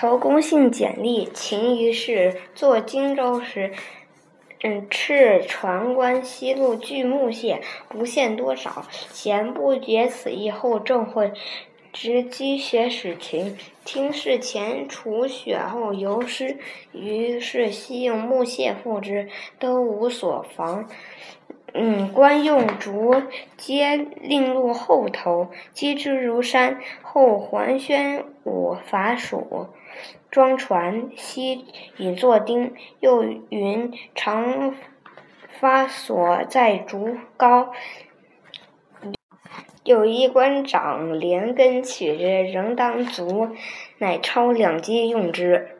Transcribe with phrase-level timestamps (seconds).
[0.00, 3.72] 投公信简历，秦于是作荆州时，
[4.62, 8.86] 嗯，敕传官西路锯木屑，不限多少。
[9.10, 11.32] 贤不绝此意后，正会
[11.92, 13.58] 执积雪使秦。
[13.84, 16.58] 听事前除雪后尤湿，
[16.92, 19.28] 于是悉用木屑覆之，
[19.58, 20.88] 都无所防。
[21.80, 23.22] 嗯，官用竹
[23.56, 26.80] 皆令入后头，积之如山。
[27.02, 29.68] 后还宣武伐蜀，
[30.28, 31.66] 装船，悉
[31.98, 32.74] 引作钉。
[32.98, 34.74] 又云长
[35.60, 37.70] 发所在竹高，
[39.84, 43.50] 有一官长连根取之，仍当足，
[43.98, 45.77] 乃抄两击用之。